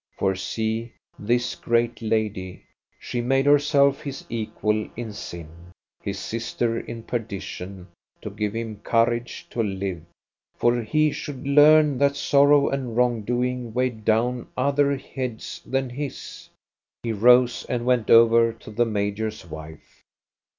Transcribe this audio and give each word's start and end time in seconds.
For 0.17 0.33
see, 0.33 0.93
this 1.19 1.53
great 1.53 2.01
lady, 2.01 2.63
she 2.99 3.21
made 3.21 3.45
herself 3.45 4.01
his 4.01 4.25
equal 4.29 4.89
in 4.95 5.13
sin, 5.13 5.49
his 6.01 6.17
sister 6.17 6.79
in 6.79 7.03
perdi 7.03 7.39
tion, 7.39 7.87
to 8.23 8.31
give 8.31 8.55
him 8.55 8.77
courage 8.77 9.45
to 9.51 9.61
live. 9.61 10.01
For 10.55 10.81
he 10.81 11.11
should 11.11 11.45
learn 11.45 11.99
that 11.99 12.15
sorrow 12.15 12.67
and 12.67 12.97
wrong 12.97 13.21
doing 13.21 13.75
weighed 13.75 14.03
down 14.03 14.47
other 14.57 14.97
heads 14.97 15.61
tha^^ 15.69 15.91
his. 15.91 16.49
He 17.03 17.13
rose 17.13 17.63
and 17.69 17.85
went 17.85 18.09
over 18.09 18.53
to 18.53 18.71
the 18.71 18.85
major's 18.85 19.45
wife. 19.47 20.01